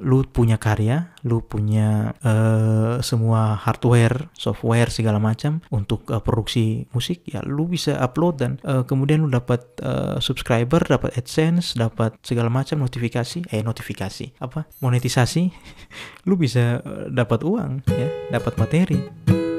[0.00, 7.24] lu punya karya, lu punya uh, semua hardware, software segala macam untuk uh, produksi musik,
[7.28, 12.48] ya lu bisa upload dan uh, kemudian lu dapat uh, subscriber, dapat AdSense, dapat segala
[12.48, 15.52] macam notifikasi, eh notifikasi apa monetisasi,
[16.28, 19.49] lu bisa uh, dapat uang ya, dapat materi.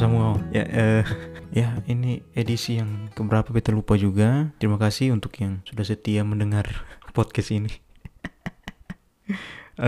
[0.00, 0.40] Semua?
[0.48, 1.04] Ya, eh,
[1.60, 4.48] ya ini edisi yang keberapa beta lupa juga.
[4.56, 6.64] Terima kasih untuk yang sudah setia mendengar
[7.16, 7.68] podcast ini.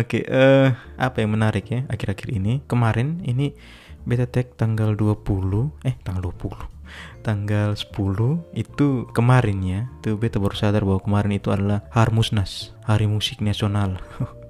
[0.00, 2.60] Oke, eh apa yang menarik ya akhir-akhir ini?
[2.68, 3.56] Kemarin ini
[4.04, 7.24] beta tag tanggal 20, eh tanggal 20.
[7.24, 9.80] Tanggal 10 itu kemarin ya.
[10.04, 13.96] Tuh beta baru sadar bahwa kemarin itu adalah Harmusnas, Hari Musik Nasional.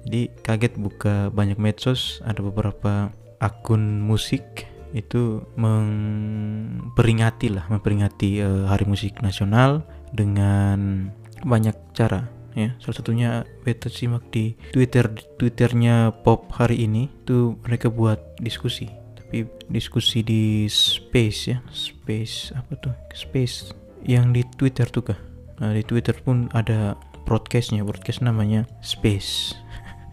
[0.03, 8.85] Jadi kaget buka banyak medsos, ada beberapa akun musik itu memperingati lah memperingati uh, Hari
[8.85, 9.81] Musik Nasional
[10.13, 11.09] dengan
[11.41, 12.77] banyak cara ya.
[12.77, 13.29] Salah satunya
[13.65, 15.09] beta simak di Twitter
[15.41, 17.09] Twitternya Pop hari ini.
[17.25, 21.57] Tuh mereka buat diskusi tapi diskusi di Space ya.
[21.73, 22.93] Space apa tuh?
[23.17, 23.73] Space
[24.05, 25.19] yang di Twitter tuh kah?
[25.57, 26.93] Nah, di Twitter pun ada
[27.25, 29.57] broadcastnya broadcast namanya Space.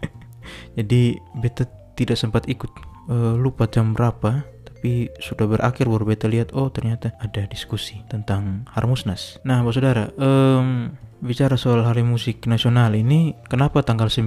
[0.77, 2.73] Jadi beta tidak sempat ikut.
[3.09, 4.45] Uh, lupa jam berapa
[4.81, 9.37] tapi sudah berakhir baru beta lihat oh ternyata ada diskusi tentang Harmusnas.
[9.45, 14.25] Nah, Bapak Saudara, um, bicara soal Hari Musik Nasional ini kenapa tanggal 9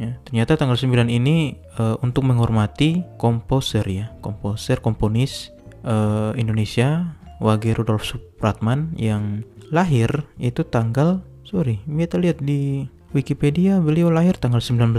[0.00, 0.16] ya?
[0.24, 5.52] Ternyata tanggal 9 ini uh, untuk menghormati komposer ya, komposer komponis
[5.84, 7.12] uh, Indonesia
[7.44, 14.64] Wage Rudolf Supratman yang lahir itu tanggal sorry, kita lihat di Wikipedia beliau lahir tanggal
[14.64, 14.96] 19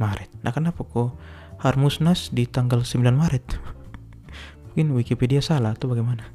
[0.00, 0.30] Maret.
[0.40, 1.12] Nah, kenapa kok
[1.60, 3.79] Harmusnas di tanggal 9 Maret?
[4.72, 6.26] Mungkin Wikipedia salah atau bagaimana?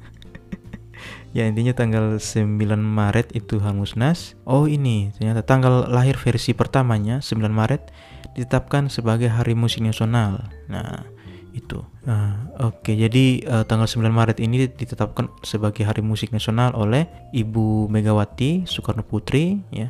[1.36, 4.36] ya intinya tanggal 9 Maret itu Harmusnas.
[4.44, 7.90] Oh ini ternyata tanggal lahir versi pertamanya 9 Maret
[8.36, 10.52] ditetapkan sebagai Hari Musik Nasional.
[10.68, 11.16] Nah
[11.56, 11.80] itu.
[12.04, 12.94] Nah, Oke, okay.
[13.08, 19.00] jadi uh, tanggal 9 Maret ini ditetapkan sebagai Hari Musik Nasional oleh Ibu Megawati Soekarno
[19.00, 19.88] Putri ya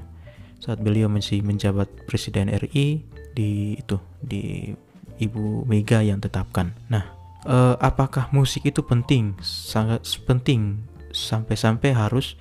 [0.63, 3.05] saat beliau masih menjabat Presiden RI
[3.37, 4.73] di itu di
[5.21, 6.73] Ibu Mega yang tetapkan.
[6.89, 7.16] Nah,
[7.47, 9.39] eh, apakah musik itu penting?
[9.41, 10.83] Sangat penting
[11.15, 12.37] sampai-sampai harus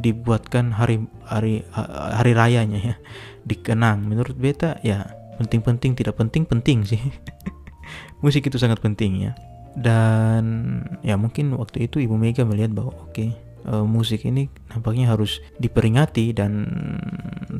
[0.00, 2.94] dibuatkan hari hari hari rayanya ya
[3.50, 4.04] dikenang.
[4.04, 5.06] Menurut beta ya
[5.40, 7.00] penting-penting tidak penting penting sih.
[8.24, 9.32] musik itu sangat penting ya.
[9.78, 10.44] Dan
[11.06, 13.30] ya mungkin waktu itu Ibu Mega melihat bahwa oke okay,
[13.66, 16.66] uh, musik ini nampaknya harus diperingati dan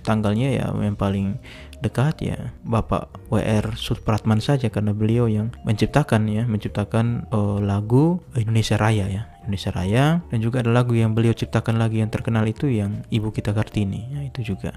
[0.06, 1.42] tanggalnya ya yang paling
[1.82, 8.78] dekat ya Bapak WR Supratman saja karena beliau yang menciptakan ya menciptakan uh, lagu Indonesia
[8.78, 12.70] Raya ya Indonesia Raya dan juga ada lagu yang beliau ciptakan lagi yang terkenal itu
[12.70, 14.76] yang Ibu Kita Kartini ya itu juga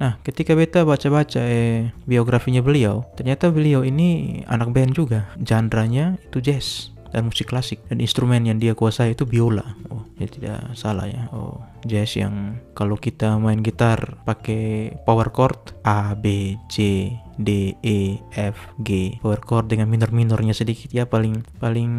[0.00, 5.28] Nah, ketika beta baca-baca eh, biografinya beliau, ternyata beliau ini anak band juga.
[5.36, 9.76] Jandranya itu jazz dan musik klasik dan instrumen yang dia kuasai itu biola.
[9.92, 11.28] Oh, ya tidak salah ya.
[11.36, 17.08] Oh, jazz yang kalau kita main gitar pakai power chord A B C
[17.40, 19.16] D E F G.
[19.24, 21.92] Power chord dengan minor-minornya sedikit ya paling paling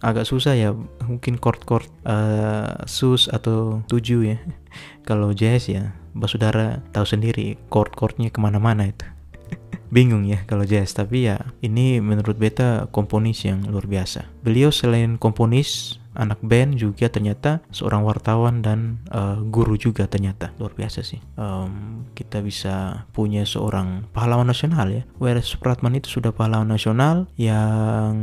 [0.00, 0.72] agak susah ya.
[1.04, 4.36] Mungkin chord-chord uh, sus atau tujuh ya.
[5.08, 9.04] Kalau jazz ya basudara tahu sendiri chord-chordnya ke mana-mana itu.
[9.94, 14.24] Bingung ya kalau jazz tapi ya ini menurut beta komponis yang luar biasa.
[14.40, 20.52] Beliau selain komponis anak band juga ternyata seorang wartawan dan uh, guru juga ternyata.
[20.60, 21.20] Luar biasa sih.
[21.36, 25.02] Um, kita bisa punya seorang pahlawan nasional ya.
[25.16, 28.14] Whereas Supratman itu sudah pahlawan nasional yang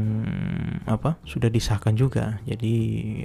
[0.86, 2.42] apa sudah disahkan juga.
[2.46, 2.76] Jadi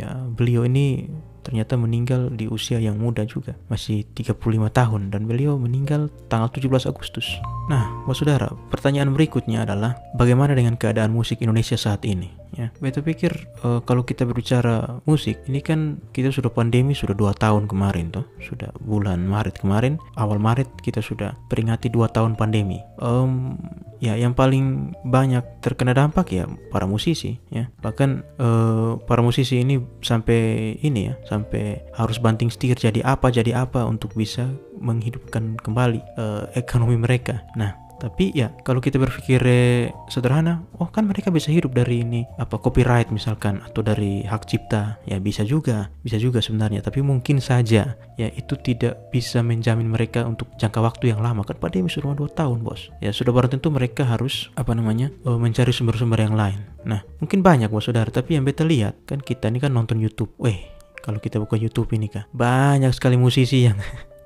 [0.01, 1.09] ya, beliau ini
[1.45, 4.41] ternyata meninggal di usia yang muda juga, masih 35
[4.73, 7.29] tahun dan beliau meninggal tanggal 17 Agustus.
[7.69, 12.29] Nah, Bapak Saudara, pertanyaan berikutnya adalah bagaimana dengan keadaan musik Indonesia saat ini?
[12.55, 13.35] Ya, beta pikir
[13.67, 18.25] uh, kalau kita berbicara musik, ini kan kita sudah pandemi sudah dua tahun kemarin tuh,
[18.39, 22.79] sudah bulan Maret kemarin, awal Maret kita sudah peringati dua tahun pandemi.
[23.03, 23.59] Um,
[24.05, 29.81] ya yang paling banyak terkena dampak ya para musisi ya bahkan uh, para musisi ini
[30.05, 34.47] sampai ini ya sampai harus banting setir jadi apa jadi apa untuk bisa
[34.79, 41.07] menghidupkan kembali uh, ekonomi mereka nah Tapi ya kalau kita berpikir eh, sederhana, oh kan
[41.07, 45.89] mereka bisa hidup dari ini apa copyright misalkan atau dari hak cipta, ya bisa juga,
[46.03, 46.83] bisa juga sebenarnya.
[46.83, 51.57] Tapi mungkin saja ya itu tidak bisa menjamin mereka untuk jangka waktu yang lama kan
[51.57, 52.91] pandemi sudah dua tahun bos.
[52.99, 56.61] Ya sudah barang tentu mereka harus apa namanya eh, mencari sumber-sumber yang lain.
[56.85, 60.35] Nah mungkin banyak bos saudara, tapi yang beta lihat kan kita ini kan nonton YouTube,
[60.43, 60.74] weh
[61.05, 62.33] kalau kita buka YouTube ini kak.
[62.33, 63.77] Banyak sekali musisi yang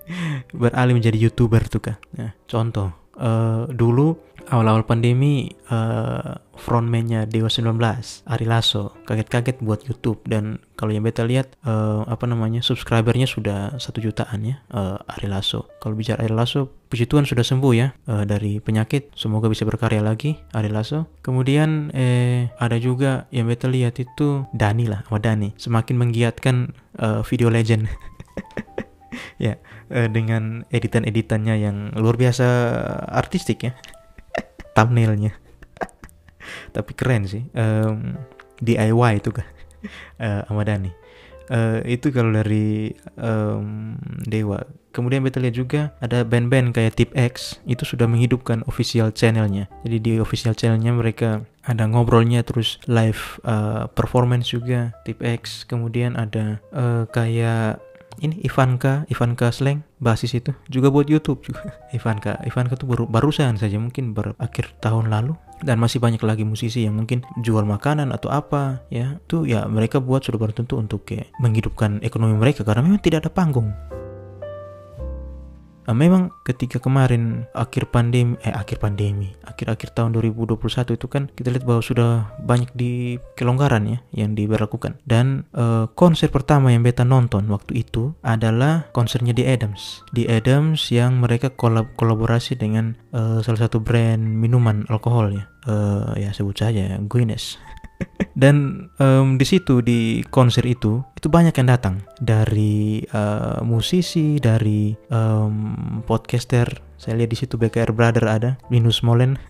[0.62, 1.98] beralih menjadi youtuber tuh kak.
[2.14, 7.78] Nah, contoh uh, dulu awal-awal pandemi uh, frontman-nya Dewa 19
[8.26, 10.24] Ari Lasso kaget-kaget buat YouTube.
[10.26, 15.30] Dan kalau yang beta lihat uh, apa namanya subscribernya sudah satu jutaan ya uh, Ari
[15.30, 15.70] Lasso.
[15.78, 19.14] Kalau bicara Ari Lasso puji Tuhan sudah sembuh ya uh, dari penyakit.
[19.14, 21.06] Semoga bisa berkarya lagi Ari Lasso.
[21.22, 25.54] Kemudian eh ada juga yang beta lihat itu Dani lah sama Dani.
[25.54, 27.86] Semakin menggiatkan uh, video legend.
[29.38, 29.58] Ya
[29.94, 32.46] uh, dengan editan-editannya yang luar biasa
[33.06, 33.72] artistik ya
[34.78, 35.34] thumbnailnya.
[36.76, 38.14] Tapi keren sih um,
[38.62, 39.46] DIY itu kan
[40.22, 40.46] uh,
[41.50, 44.62] uh, itu kalau dari um, Dewa.
[44.88, 49.70] Kemudian kita lihat juga ada band-band kayak Tip X itu sudah menghidupkan official channelnya.
[49.86, 55.68] Jadi di official channelnya mereka ada ngobrolnya terus live uh, performance juga Tip X.
[55.68, 57.78] Kemudian ada uh, kayak
[58.20, 61.74] ini Ivanka, Ivanka Slang, basis itu juga buat YouTube juga.
[61.96, 66.86] Ivanka, Ivanka tuh baru barusan saja mungkin berakhir tahun lalu dan masih banyak lagi musisi
[66.86, 69.18] yang mungkin jual makanan atau apa ya.
[69.26, 73.30] Tuh ya mereka buat sudah tentu untuk kayak menghidupkan ekonomi mereka karena memang tidak ada
[73.30, 73.74] panggung.
[75.88, 81.48] Nah, memang ketika kemarin akhir pandemi, eh akhir pandemi, akhir-akhir tahun 2021 itu kan kita
[81.48, 82.10] lihat bahwa sudah
[82.44, 85.00] banyak di kelonggaran ya yang diberlakukan.
[85.08, 90.04] Dan uh, konser pertama yang beta nonton waktu itu adalah konsernya di Adams.
[90.12, 95.48] Di Adams yang mereka kolab kolaborasi dengan uh, salah satu brand minuman alkohol ya.
[95.64, 97.56] Uh, ya sebut saja Guinness.
[98.38, 104.94] Dan um, di situ di konser itu itu banyak yang datang dari uh, musisi, dari
[105.10, 106.70] um, podcaster.
[106.94, 109.42] Saya lihat di situ BKR Brother ada, Linus Molen,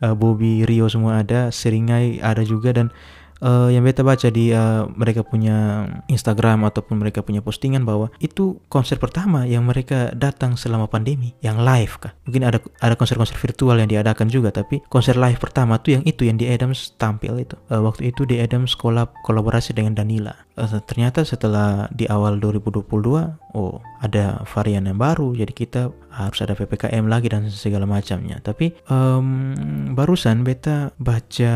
[0.00, 2.88] uh, Bobby Rio semua ada, Seringai ada juga dan
[3.44, 8.58] uh, yang beta baca di uh, mereka punya Instagram ataupun mereka punya postingan bahwa itu
[8.72, 12.16] konser pertama yang mereka datang selama pandemi yang live kah?
[12.24, 16.24] Mungkin ada ada konser-konser virtual yang diadakan juga tapi konser live pertama tuh yang itu
[16.24, 17.54] yang di Adams tampil itu.
[17.68, 22.84] Uh, waktu itu di Adams kolab kolaborasi dengan Danila uh, ternyata setelah di awal 2022
[23.54, 25.34] oh ada varian yang baru.
[25.34, 28.38] Jadi kita harus ada ppkm lagi dan segala macamnya.
[28.42, 29.54] Tapi um,
[29.94, 31.54] barusan beta baca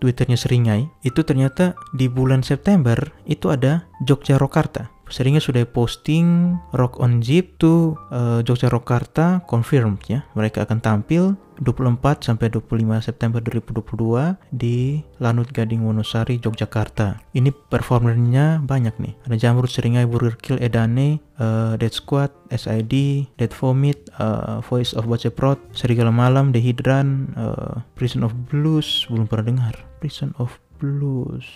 [0.00, 2.96] twitternya Seringai itu ternyata di bulan September
[3.28, 10.00] itu ada Jogja Rokarta seringnya sudah posting Rock on Jeep tuh uh, Jogja Rokarta confirmed
[10.08, 17.22] ya mereka akan tampil 24 sampai 25 September 2022 di Lanut Gading Wonosari, Yogyakarta.
[17.38, 19.14] Ini performernya banyak nih.
[19.30, 25.06] Ada Jamrut, Seringai, Burger Kill, Edane, uh, Dead Squad, SID, Dead Vomit, uh, Voice of
[25.06, 29.74] Baceprot, Serigala Malam, Dehidran, uh, Prison of Blues, belum pernah dengar.
[30.02, 31.46] Prison of Blues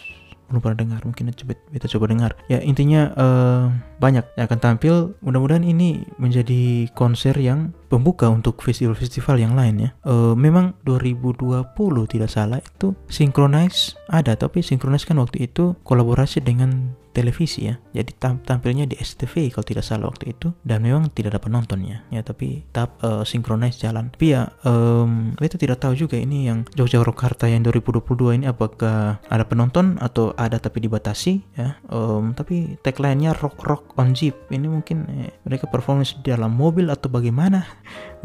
[0.46, 2.30] belum pernah dengar mungkin coba kita coba dengar.
[2.46, 3.64] Ya intinya uh,
[3.98, 4.94] banyak yang akan tampil.
[5.22, 9.90] Mudah-mudahan ini menjadi konser yang pembuka untuk festival-festival yang lain ya.
[10.06, 11.74] Uh, memang 2020
[12.10, 17.80] tidak salah itu Synchronize ada tapi Synchronize kan waktu itu kolaborasi dengan televisi ya.
[17.96, 20.52] Jadi tampilnya di STV kalau tidak salah waktu itu.
[20.60, 22.04] Dan memang tidak dapat nontonnya.
[22.12, 24.12] Ya tapi tetap uh, synchronize jalan.
[24.12, 29.16] Tapi ya um, kita tidak tahu juga ini yang Jogja Rokarta yang 2022 ini apakah
[29.24, 31.80] ada penonton atau ada tapi dibatasi ya.
[31.88, 34.36] Um, tapi tagline-nya rock rock on jeep.
[34.52, 37.64] Ini mungkin eh, mereka performance di dalam mobil atau bagaimana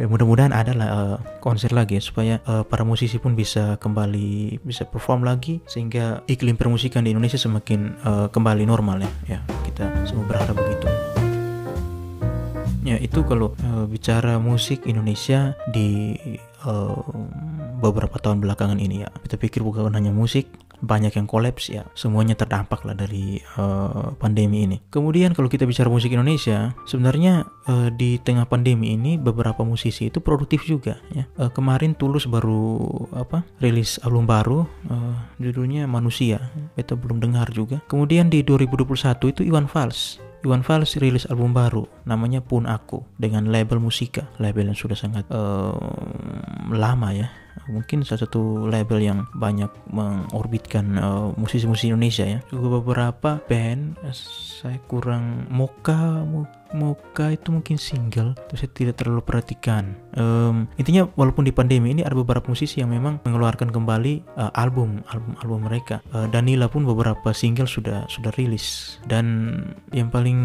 [0.01, 4.83] ya, mudah-mudahan ada uh, konser lagi ya, supaya uh, para musisi pun bisa kembali bisa
[4.83, 9.37] perform lagi sehingga iklim permusikan di Indonesia semakin uh, kembali normal normal ya.
[9.37, 9.39] Ya
[9.69, 10.89] kita semua berharap begitu.
[12.81, 16.17] Ya itu kalau uh, bicara musik Indonesia di
[17.81, 19.09] beberapa tahun belakangan ini ya.
[19.25, 20.47] Kita pikir bukan hanya musik
[20.81, 21.85] banyak yang kolaps ya.
[21.93, 24.77] Semuanya terdampak lah dari uh, pandemi ini.
[24.89, 30.19] Kemudian kalau kita bicara musik Indonesia sebenarnya uh, di tengah pandemi ini beberapa musisi itu
[30.19, 31.29] produktif juga ya.
[31.37, 32.81] Uh, kemarin Tulus baru
[33.13, 36.41] apa rilis album baru uh, judulnya Manusia.
[36.73, 37.79] Kita belum dengar juga.
[37.85, 43.49] Kemudian di 2021 itu Iwan Fals Iwan Fals rilis album baru namanya Pun Aku dengan
[43.53, 45.77] label Musika label yang sudah sangat uh,
[46.73, 47.29] lama ya.
[47.69, 52.39] Mungkin salah satu label yang banyak mengorbitkan uh, musisi-musisi Indonesia ya.
[52.49, 56.25] Juga beberapa band saya kurang Moka
[56.71, 59.95] Moka itu mungkin single terus saya tidak terlalu perhatikan.
[60.15, 65.03] Um, intinya walaupun di pandemi ini ada beberapa musisi yang memang mengeluarkan kembali uh, album
[65.11, 66.03] album album mereka.
[66.11, 68.97] Uh, Danila pun beberapa single sudah sudah rilis.
[69.07, 69.57] Dan
[69.91, 70.39] yang paling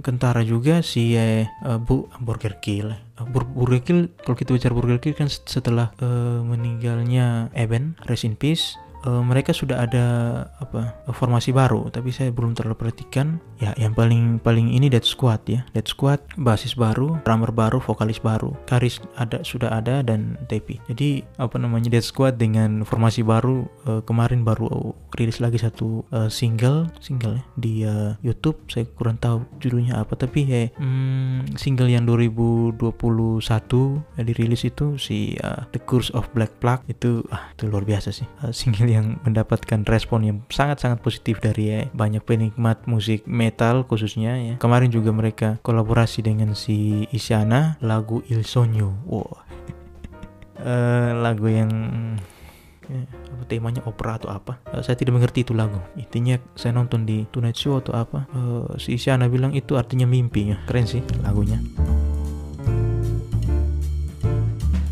[0.00, 1.44] kentara juga si uh,
[1.80, 2.92] Bu Burger Kill.
[3.28, 8.38] Bur Burger Kill kalau kita bicara Burger Kill kan setelah uh, meninggalnya Eben Rest in
[8.38, 10.06] Peace uh, mereka sudah ada
[10.58, 13.38] apa formasi baru tapi saya belum terlalu perhatikan.
[13.58, 15.66] Ya yang paling paling ini Dead Squad ya.
[15.74, 20.78] Dead Squad basis baru drummer baru vokalis baru Karis ada sudah ada dan Tepi.
[20.90, 26.30] Jadi apa namanya Dead Squad dengan formasi baru uh, kemarin baru rilis lagi satu uh,
[26.30, 28.56] single single ya di uh, YouTube.
[28.70, 32.78] Saya kurang tahu judulnya apa tapi ya hmm, single yang 2021
[34.16, 36.86] ya, dirilis itu si uh, The Curse of Black Plague.
[36.86, 41.64] Itu ah itu luar biasa sih uh, single yang mendapatkan respon yang sangat-sangat positif dari
[41.68, 44.54] ya, banyak penikmat musik metal khususnya ya.
[44.56, 48.96] Kemarin juga mereka kolaborasi dengan si Isyana lagu Il Sogno.
[49.04, 49.28] Wow.
[50.64, 51.70] uh, lagu yang
[52.88, 57.28] ya, apa temanya opera atau apa saya tidak mengerti itu lagu intinya saya nonton di
[57.28, 58.24] Tonight Show atau apa
[58.80, 61.60] si Isyana bilang itu artinya mimpi ya keren sih lagunya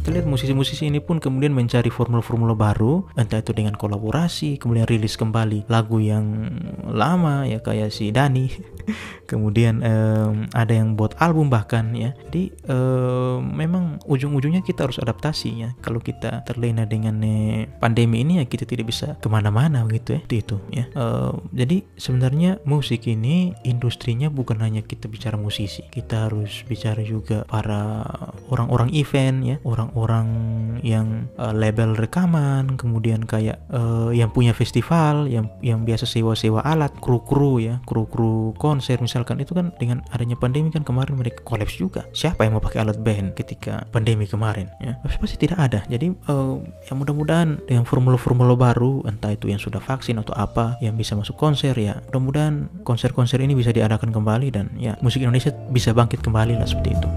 [0.06, 5.18] kita lihat musisi-musisi ini pun kemudian mencari formula-formula baru, entah itu dengan kolaborasi, kemudian rilis
[5.18, 6.46] kembali lagu yang
[6.86, 8.46] lama ya kayak si Dani.
[9.26, 12.14] kemudian um, ada yang buat album bahkan ya.
[12.28, 15.70] Jadi um, memang ujung-ujungnya kita harus adaptasi ya.
[15.82, 20.20] Kalau kita terlena dengan eh, pandemi ini ya kita tidak bisa ke mana-mana gitu ya.
[20.30, 20.86] Itu ya.
[20.94, 27.42] Uh, jadi sebenarnya musik ini industrinya bukan hanya kita bicara musisi, kita harus bicara juga
[27.48, 28.04] para
[28.50, 30.28] orang-orang event ya, orang orang
[30.82, 36.92] yang uh, label rekaman, kemudian kayak uh, yang punya festival, yang yang biasa sewa-sewa alat,
[37.00, 42.04] kru-kru ya, kru-kru konser misalkan itu kan dengan adanya pandemi kan kemarin mereka kolaps juga.
[42.12, 45.00] Siapa yang mau pakai alat band ketika pandemi kemarin ya?
[45.16, 45.80] Pasti, tidak ada.
[45.88, 50.92] Jadi uh, ya mudah-mudahan dengan formula-formula baru, entah itu yang sudah vaksin atau apa, yang
[50.92, 55.96] bisa masuk konser ya, mudah-mudahan konser-konser ini bisa diadakan kembali dan ya musik Indonesia bisa
[55.96, 57.08] bangkit kembali lah seperti itu.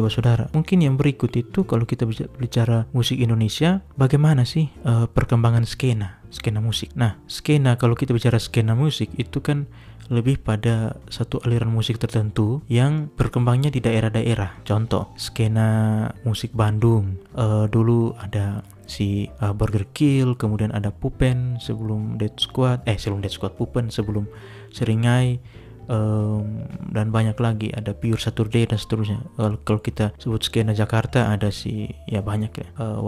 [0.00, 0.44] Bapak Saudara.
[0.56, 2.08] Mungkin yang berikut itu kalau kita
[2.38, 6.90] bicara musik Indonesia, bagaimana sih uh, perkembangan skena, skena musik.
[6.96, 9.68] Nah, skena kalau kita bicara skena musik itu kan
[10.12, 14.60] lebih pada satu aliran musik tertentu yang berkembangnya di daerah-daerah.
[14.64, 17.16] Contoh, skena musik Bandung.
[17.32, 23.24] Uh, dulu ada si uh, Burger Kill, kemudian ada Pupen sebelum Dead Squad, eh sebelum
[23.24, 24.28] Dead Squad Pupen, sebelum
[24.74, 25.40] Seringai,
[25.88, 27.68] um, dan banyak lagi.
[27.74, 29.20] Ada Pure Saturday dan seterusnya.
[29.36, 32.66] Kalau, kita sebut skena Jakarta ada si ya banyak ya.
[32.78, 33.00] Uh,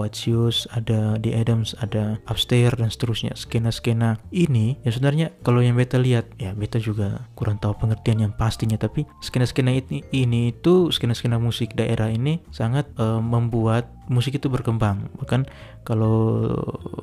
[0.72, 3.32] ada The Adams ada Upstairs dan seterusnya.
[3.34, 8.32] Skena-skena ini ya sebenarnya kalau yang beta lihat ya beta juga kurang tahu pengertian yang
[8.34, 8.76] pastinya.
[8.76, 15.10] Tapi skena-skena ini ini itu skena-skena musik daerah ini sangat uh, membuat musik itu berkembang.
[15.18, 15.46] Bahkan
[15.86, 16.50] kalau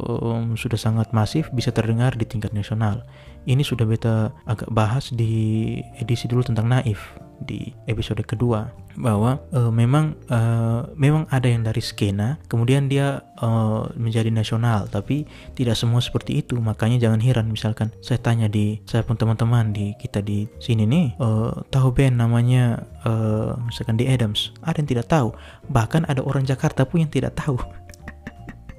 [0.03, 3.03] um, sudah sangat masif bisa terdengar di tingkat nasional
[3.45, 6.99] ini sudah beta agak bahas di edisi dulu tentang naif
[7.43, 8.71] di episode kedua.
[8.93, 15.25] Bahwa uh, memang uh, memang ada yang dari skena kemudian dia uh, menjadi nasional tapi
[15.57, 16.61] tidak semua seperti itu.
[16.61, 21.07] Makanya jangan heran misalkan saya tanya di saya pun teman-teman di kita di sini nih
[21.17, 24.53] uh, tahu band namanya uh, misalkan di Adams.
[24.61, 25.33] Ada yang tidak tahu.
[25.73, 27.57] Bahkan ada orang Jakarta pun yang tidak tahu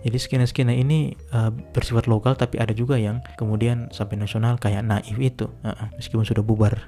[0.05, 5.17] jadi skena-skena ini uh, bersifat lokal tapi ada juga yang kemudian sampai nasional kayak Naif
[5.17, 5.49] itu.
[5.65, 6.77] Uh, meskipun sudah bubar.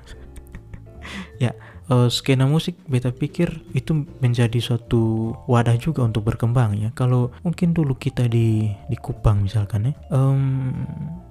[1.38, 1.54] Ya
[1.86, 6.90] uh, skena musik beta pikir itu menjadi suatu wadah juga untuk berkembang ya.
[6.98, 10.74] Kalau mungkin dulu kita di di Kupang misalkan ya um,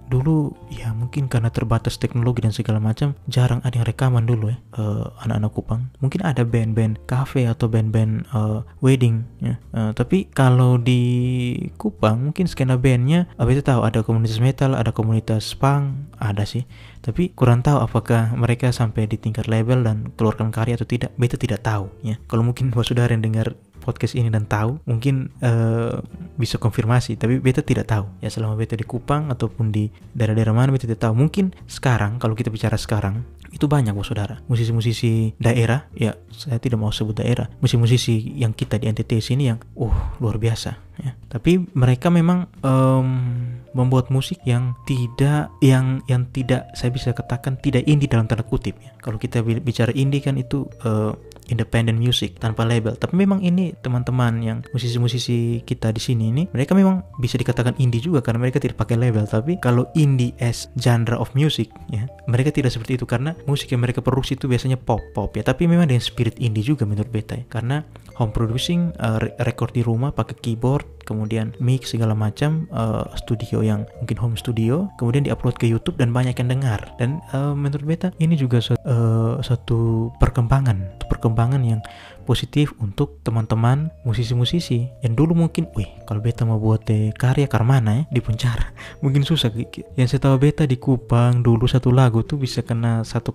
[0.08, 4.58] dulu ya mungkin karena terbatas teknologi dan segala macam jarang ada yang rekaman dulu ya
[4.78, 5.82] uh, anak-anak Kupang.
[6.04, 9.56] Mungkin ada band-band cafe atau band-band uh, wedding ya.
[9.72, 11.02] Uh, tapi kalau di
[11.80, 13.82] Kupang mungkin skena bandnya apa itu tahu?
[13.86, 16.68] Ada komunitas metal ada komunitas punk ada sih.
[17.06, 21.14] Tapi kurang tahu apakah mereka sampai di tingkat label dan keluarkan karya atau tidak.
[21.16, 22.18] Beta tidak tahu ya.
[22.26, 23.54] Kalau mungkin buat saudara yang dengar
[23.86, 26.02] podcast ini dan tahu mungkin uh,
[26.36, 28.10] bisa konfirmasi tapi beta tidak tahu.
[28.20, 31.14] Ya selama beta di Kupang ataupun di daerah-daerah mana beta tidak tahu.
[31.14, 33.22] Mungkin sekarang kalau kita bicara sekarang
[33.54, 34.42] itu banyak bos saudara.
[34.52, 37.48] Musisi-musisi daerah ya saya tidak mau sebut daerah.
[37.62, 41.16] Musisi-musisi yang kita di NTT sini yang uh luar biasa ya.
[41.30, 43.08] Tapi mereka memang um,
[43.76, 48.80] membuat musik yang tidak yang yang tidak saya bisa katakan tidak indie dalam tanda kutip
[48.80, 51.14] ya kalau kita bicara indie kan itu uh,
[51.50, 52.98] independent music tanpa label.
[52.98, 58.02] Tapi memang ini teman-teman yang musisi-musisi kita di sini ini mereka memang bisa dikatakan indie
[58.02, 59.26] juga karena mereka tidak pakai label.
[59.30, 63.82] Tapi kalau indie as genre of music ya, mereka tidak seperti itu karena musik yang
[63.84, 65.46] mereka produksi itu biasanya pop pop ya.
[65.46, 67.46] Tapi memang dengan spirit indie juga menurut beta ya.
[67.46, 67.86] Karena
[68.18, 73.90] home producing uh, record di rumah pakai keyboard kemudian mix segala macam uh, studio yang
[73.98, 76.80] mungkin home studio kemudian diupload ke YouTube dan banyak yang dengar.
[77.02, 81.02] Dan uh, menurut beta ini juga suatu, uh, satu perkembangan.
[81.10, 81.82] Perkembangan yang
[82.26, 88.02] positif untuk teman-teman musisi-musisi yang dulu mungkin, wih kalau beta mau buat eh, karya karmana
[88.02, 89.54] ya di Puncara mungkin susah.
[89.96, 93.30] Yang saya tahu beta di Kupang dulu satu lagu tuh bisa kena 1,1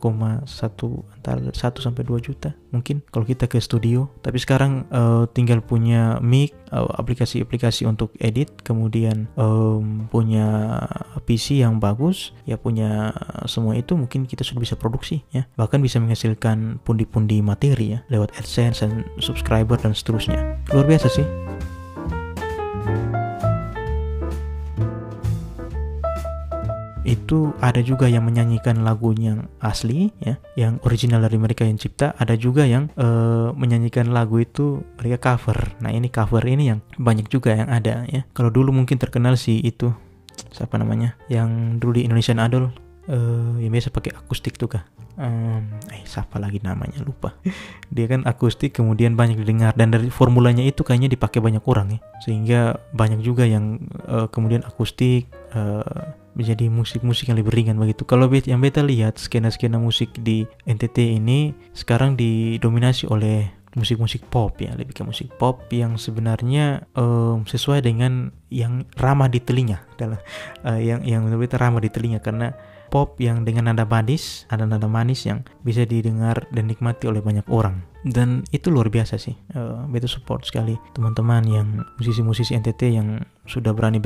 [1.14, 4.08] antara 1 sampai 2 juta mungkin kalau kita ke studio.
[4.22, 10.78] Tapi sekarang uh, tinggal punya mic, uh, aplikasi-aplikasi untuk edit, kemudian um, punya
[11.26, 13.14] PC yang bagus, ya punya
[13.46, 15.46] semua itu mungkin kita sudah bisa produksi ya.
[15.58, 18.79] Bahkan bisa menghasilkan pundi-pundi materi ya lewat AdSense
[19.20, 20.56] subscriber dan seterusnya.
[20.72, 21.26] Luar biasa sih.
[27.10, 32.14] itu ada juga yang menyanyikan lagu yang asli ya yang original dari mereka yang cipta
[32.14, 37.26] ada juga yang uh, menyanyikan lagu itu mereka cover nah ini cover ini yang banyak
[37.26, 39.90] juga yang ada ya kalau dulu mungkin terkenal sih itu
[40.54, 42.70] siapa namanya yang dulu di Indonesian Idol
[43.10, 44.86] uh, yang biasa pakai akustik tuh kah
[45.20, 45.62] um,
[45.92, 47.04] eh siapa lagi namanya?
[47.04, 47.36] Lupa.
[47.94, 49.76] Dia kan akustik kemudian banyak didengar.
[49.76, 51.98] Dan dari formulanya itu kayaknya dipakai banyak orang ya.
[52.24, 52.60] Sehingga
[52.96, 58.08] banyak juga yang uh, kemudian akustik uh, menjadi musik-musik yang lebih ringan begitu.
[58.08, 64.74] Kalau yang beta lihat skena-skena musik di NTT ini sekarang didominasi oleh musik-musik pop ya,
[64.74, 70.20] lebih ke musik pop yang sebenarnya um, sesuai dengan yang ramah di telinga, adalah
[70.66, 72.18] uh, yang yang lebih ramah di telinga.
[72.22, 72.50] Karena
[72.90, 77.46] pop yang dengan nada manis, ada nada manis yang bisa didengar dan nikmati oleh banyak
[77.46, 77.86] orang.
[78.02, 79.38] Dan itu luar biasa sih.
[79.54, 81.68] Uh, beta support sekali teman-teman yang
[82.02, 84.02] musisi-musisi NTT yang sudah berani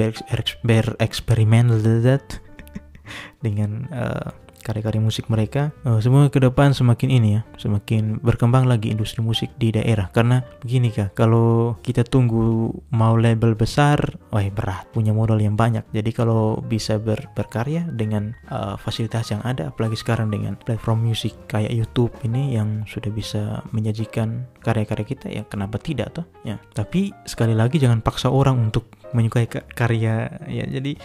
[0.62, 1.72] bereksperimen
[3.44, 8.88] dengan uh, karya-karya musik mereka uh, semua ke depan semakin ini ya semakin berkembang lagi
[8.88, 14.00] industri musik di daerah karena begini kak kalau kita tunggu mau label besar
[14.34, 14.90] wah berat.
[14.90, 15.86] Punya modal yang banyak.
[15.94, 21.38] Jadi kalau bisa ber, berkarya dengan uh, fasilitas yang ada apalagi sekarang dengan platform musik
[21.46, 27.14] kayak YouTube ini yang sudah bisa menyajikan karya-karya kita ya kenapa tidak tuh ya tapi
[27.22, 30.64] sekali lagi jangan paksa orang untuk menyukai karya ya.
[30.66, 30.98] Jadi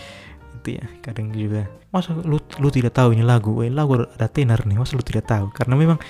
[0.59, 1.69] itu ya kadang juga.
[1.93, 3.61] Masa lu lu tidak tahu ini lagu?
[3.61, 4.81] Eh lagu ada tenar nih.
[4.81, 5.53] Masa lu tidak tahu?
[5.53, 6.01] Karena memang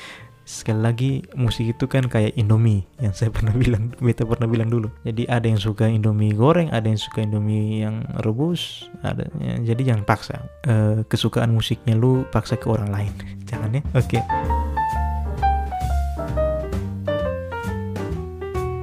[0.50, 4.90] sekali lagi musik itu kan kayak Indomie yang saya pernah bilang beta pernah bilang dulu
[5.06, 9.94] jadi ada yang suka Indomie goreng ada yang suka Indomie yang rebus ada ya, jadi
[9.94, 13.14] jangan paksa e, kesukaan musiknya lu paksa ke orang lain
[13.50, 14.24] jangan ya oke okay.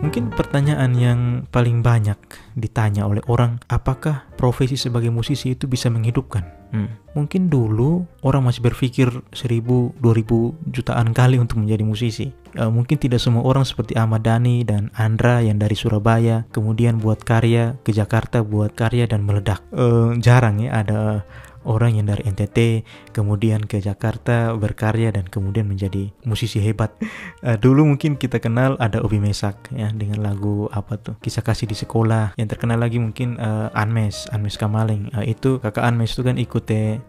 [0.07, 2.15] Mungkin pertanyaan yang paling banyak
[2.55, 6.56] ditanya oleh orang, apakah profesi sebagai musisi itu bisa menghidupkan?
[6.71, 6.91] Hmm.
[7.17, 12.29] Mungkin dulu orang masih berpikir seribu, dua ribu jutaan kali untuk menjadi musisi.
[12.53, 17.25] E, mungkin tidak semua orang seperti Ahmad Dhani dan Andra yang dari Surabaya, kemudian buat
[17.25, 19.65] karya ke Jakarta, buat karya dan meledak.
[19.73, 21.25] E, jarang ya ada
[21.67, 26.95] orang yang dari NTT kemudian ke Jakarta berkarya dan kemudian menjadi musisi hebat.
[27.43, 31.67] Uh, dulu mungkin kita kenal ada Obi Mesak ya dengan lagu apa tuh kisah kasih
[31.69, 32.39] di sekolah.
[32.39, 35.11] Yang terkenal lagi mungkin uh, Anmes, Anmes Kamaling.
[35.13, 36.65] Uh, itu kakak Anmes itu kan ikut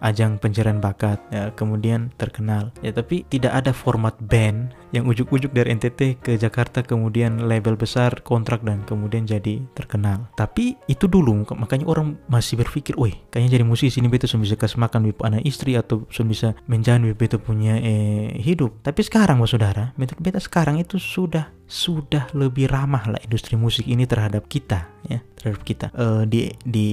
[0.05, 2.73] ajang pencarian bakat ya, kemudian terkenal.
[2.81, 8.23] Ya tapi tidak ada format band yang ujuk-ujuk dari NTT ke Jakarta kemudian label besar
[8.23, 10.31] kontrak dan kemudian jadi terkenal.
[10.39, 14.79] Tapi itu dulu makanya orang masih berpikir, "Woi, kayaknya jadi musisi ini betul bisa kasih
[14.79, 19.91] makan wibu anak istri atau bisa menjalani betul punya eh, hidup." Tapi sekarang, Mas Saudara,
[19.99, 25.19] menurut beta sekarang itu sudah sudah lebih ramah lah industri musik ini terhadap kita ya
[25.35, 26.87] terhadap kita uh, di di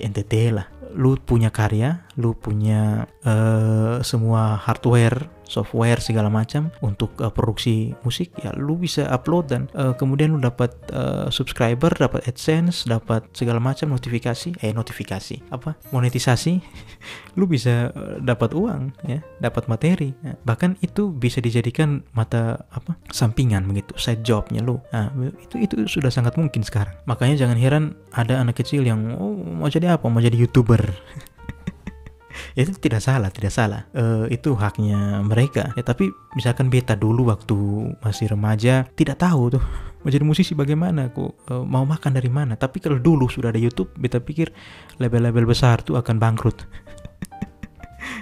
[0.00, 7.32] NTT lah lu punya karya lu punya uh, semua hardware software segala macam untuk uh,
[7.32, 12.84] produksi musik ya lu bisa upload dan uh, kemudian lu dapat uh, subscriber dapat adsense
[12.84, 16.60] dapat segala macam notifikasi eh notifikasi apa monetisasi
[17.40, 20.36] lu bisa uh, dapat uang ya dapat materi ya.
[20.44, 24.78] bahkan itu bisa dijadikan mata apa sampingan begitu side jobnya lu.
[24.94, 25.10] Nah,
[25.42, 26.94] itu itu sudah sangat mungkin sekarang.
[27.04, 30.06] Makanya jangan heran ada anak kecil yang oh mau jadi apa?
[30.06, 30.77] Mau jadi youtuber
[32.58, 33.86] itu tidak salah tidak salah.
[33.94, 35.74] Uh, itu haknya mereka.
[35.74, 37.56] Ya tapi misalkan beta dulu waktu
[38.02, 39.64] masih remaja tidak tahu tuh
[40.06, 42.54] menjadi musisi bagaimana kok uh, mau makan dari mana.
[42.58, 44.50] Tapi kalau dulu sudah ada YouTube beta pikir
[44.98, 46.58] label-label besar tuh akan bangkrut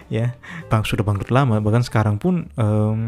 [0.07, 0.35] ya
[0.71, 1.59] bang sudah bangkrut lama.
[1.59, 3.01] Bahkan sekarang pun um,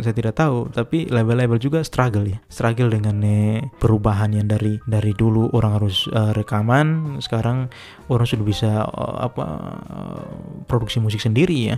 [0.00, 0.68] saya tidak tahu.
[0.72, 2.38] Tapi label-label juga struggle ya.
[2.48, 5.52] Struggle dengan eh, perubahan yang dari dari dulu.
[5.52, 7.18] Orang harus uh, rekaman.
[7.20, 7.68] Sekarang
[8.08, 9.46] orang sudah bisa uh, apa
[9.88, 10.24] uh,
[10.64, 11.76] produksi musik sendiri ya.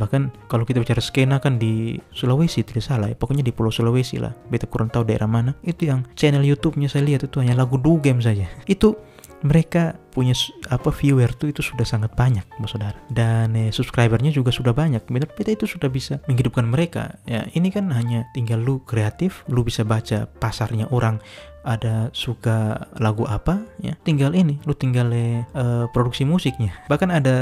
[0.00, 3.16] Bahkan kalau kita bicara skena kan di Sulawesi tidak salah ya.
[3.16, 4.32] Pokoknya di Pulau Sulawesi lah.
[4.48, 5.52] Beta kurang tahu daerah mana.
[5.60, 8.48] Itu yang channel YouTube-nya saya lihat itu hanya lagu dugem saja.
[8.64, 8.96] Itu
[9.40, 10.34] mereka punya
[10.68, 12.98] apa viewer tuh itu sudah sangat banyak saudara.
[13.08, 15.06] Dan eh, subscribernya juga sudah banyak.
[15.06, 19.86] Beta itu sudah bisa menghidupkan mereka ya ini kan hanya tinggal lu kreatif lu bisa
[19.86, 21.22] baca pasarnya orang
[21.62, 23.64] ada suka lagu apa?
[23.80, 26.76] Ya tinggal ini lu tinggal uh, produksi musiknya.
[26.88, 27.36] Bahkan ada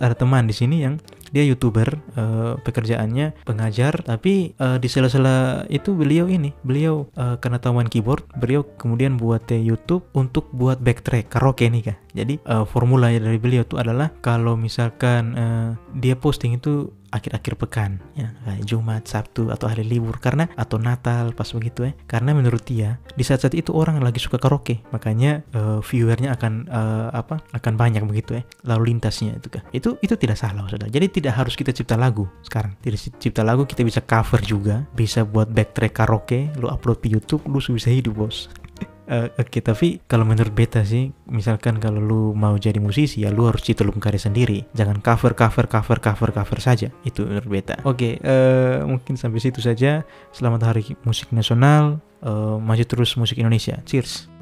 [0.00, 1.00] ada teman di sini yang
[1.34, 7.58] dia youtuber uh, pekerjaannya pengajar tapi uh, di sela-sela itu beliau ini beliau uh, karena
[7.58, 11.98] tahuan keyboard beliau kemudian buat YouTube untuk buat backtrack karaoke nih kak.
[12.14, 18.02] Jadi uh, formula dari beliau itu adalah kalau misalkan uh, dia posting itu akhir-akhir pekan
[18.18, 21.92] ya kayak Jumat, Sabtu atau hari libur karena atau Natal pas begitu ya.
[22.10, 27.08] Karena menurut dia di saat-saat itu orang lagi suka karaoke, makanya uh, viewernya akan uh,
[27.14, 27.40] apa?
[27.54, 28.42] akan banyak begitu ya.
[28.66, 29.62] Lalu lintasnya itu kan.
[29.70, 30.90] Itu itu tidak salah Saudara.
[30.90, 32.74] Jadi tidak harus kita cipta lagu sekarang.
[32.82, 37.46] Tidak cipta lagu kita bisa cover juga, bisa buat backtrack karaoke, lu upload di YouTube,
[37.46, 38.50] lu bisa hidup, Bos.
[39.04, 43.28] Uh, Oke, okay, tapi kalau menurut beta sih, misalkan kalau lu mau jadi musisi ya
[43.28, 43.60] lu harus
[44.00, 44.58] karya sendiri.
[44.72, 46.88] Jangan cover, cover, cover, cover, cover saja.
[47.04, 47.76] Itu menurut beta.
[47.84, 50.08] Oke, okay, uh, eh, mungkin sampai situ saja.
[50.32, 52.00] Selamat Hari Musik Nasional.
[52.24, 53.76] Uh, maju terus musik Indonesia.
[53.84, 54.33] Cheers.